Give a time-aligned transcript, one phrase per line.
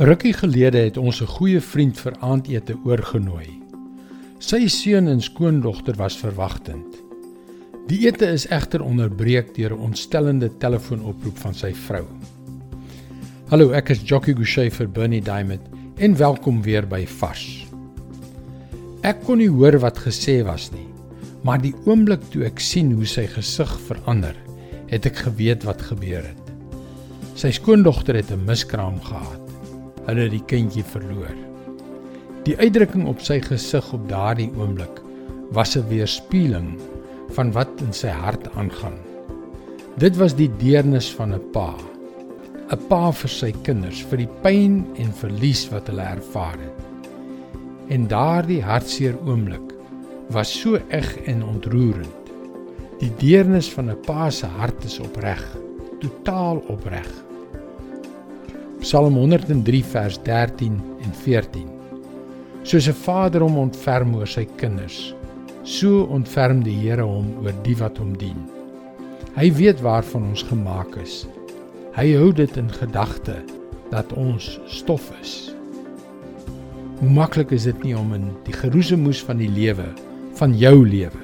[0.00, 3.60] Rukkie gelede het ons 'n goeie vriend vir aandete oorgenooi.
[4.38, 6.96] Sy seun en skoondogter was verwagtend.
[7.86, 12.04] Die ete is egter onderbreek deur 'n ontstellende telefoonoproep van sy vrou.
[13.48, 17.66] Hallo, ek is Jockey Gouchee vir Bernie Diamond en welkom weer by Vars.
[19.02, 20.88] Ek kon nie hoor wat gesê was nie,
[21.42, 24.36] maar die oomblik toe ek sien hoe sy gesig verander,
[24.86, 26.52] het ek geweet wat gebeur het.
[27.34, 29.49] Sy skoondogter het 'n miskraam gehad
[30.10, 31.36] hulle die kindjie verloor.
[32.46, 35.00] Die uitdrukking op sy gesig op daardie oomblik
[35.56, 36.78] was 'n weerspieëling
[37.36, 38.98] van wat in sy hart aangaan.
[39.98, 41.74] Dit was die deernis van 'n pa.
[42.70, 46.78] 'n Pa vir sy kinders, vir die pyn en verlies wat hulle ervaar het.
[47.88, 49.74] En daardie hartseer oomblik
[50.30, 52.30] was so eg en ontroerend.
[53.00, 55.42] Die deernis van 'n pa se hart is opreg,
[56.00, 57.29] totaal opreg.
[58.80, 61.66] Psalm 103 vers 13 en 14.
[62.62, 65.14] Soos 'n vader hom ontferm oor sy kinders,
[65.64, 68.38] so ontferm die Here hom oor die wat hom dien.
[69.36, 71.26] Hy weet waarvan ons gemaak is.
[71.92, 73.36] Hy hou dit in gedagte
[73.90, 75.52] dat ons stof is.
[77.00, 79.92] Hoe maklik is dit nie om in die geroesemoes van die lewe,
[80.40, 81.20] van jou lewe,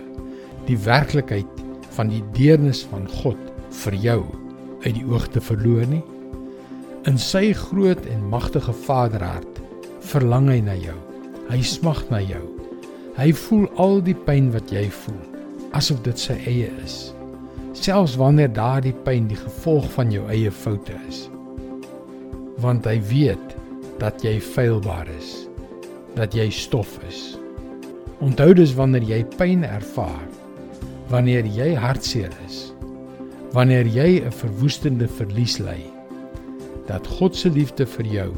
[0.67, 1.65] die werklikheid
[1.97, 4.25] van die deernis van God vir jou
[4.85, 6.05] uit die oog te verloor nie?
[7.07, 9.61] In sy groot en magtige Vaderhart
[10.11, 10.97] verlang hy na jou.
[11.47, 12.43] Hy smag na jou.
[13.15, 15.23] Hy voel al die pyn wat jy voel,
[15.79, 16.97] asof dit sy eie is.
[17.79, 21.29] Selfs wanneer daardie pyn die gevolg van jou eie foute is.
[22.59, 23.55] Want hy weet
[24.03, 25.47] dat jy feilbaar is,
[26.19, 27.37] dat jy stof is.
[28.19, 30.27] Onthou dus wanneer jy pyn ervaar,
[31.15, 32.65] wanneer jy hartseer is,
[33.55, 35.85] wanneer jy 'n verwoestende verlies ly,
[36.87, 38.31] dat God se liefde vir jou,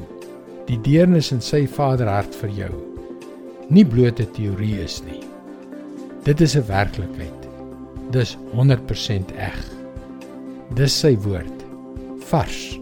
[0.69, 2.73] die deernis in sy Vaderhart vir jou,
[3.69, 5.23] nie bloot 'n teorie is nie.
[6.25, 7.49] Dit is 'n werklikheid.
[8.11, 9.59] Dis 100% eg.
[10.75, 11.65] Dis sy woord
[12.31, 12.79] vars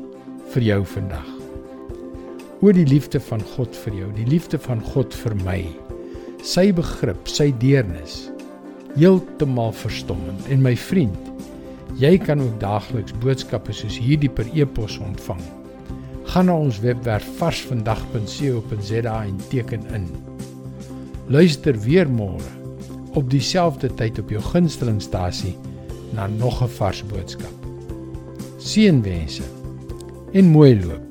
[0.53, 1.27] vir jou vandag.
[2.61, 5.67] Oor die liefde van God vir jou, die liefde van God vir my,
[6.43, 8.31] sy begrip, sy deernis,
[8.97, 11.36] heeltemal verstommend en my vriend
[11.97, 15.41] Jy kan ook daagliks boodskappe soos hierdie per e-pos ontvang.
[16.29, 20.05] Gaan na ons webwerf varsvandag.co.za en teken in.
[21.33, 22.53] Luister weer môre
[23.17, 25.57] op dieselfde tyd op jou gunstelingstasie
[26.13, 27.57] na nog 'n vars boodskap.
[28.59, 29.43] Seënwense
[30.33, 31.06] en mooi loop.